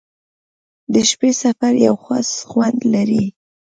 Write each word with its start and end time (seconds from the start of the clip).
•د 0.93 0.95
شپې 1.09 1.29
سفر 1.43 1.73
یو 1.87 1.95
خاص 2.05 2.29
خوند 2.49 2.79
لري. 2.93 3.25